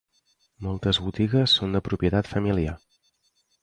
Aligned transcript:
Moltes 0.67 1.01
botigues 1.09 1.55
són 1.59 1.79
de 1.79 1.85
propietat 1.91 2.35
familiar. 2.35 2.79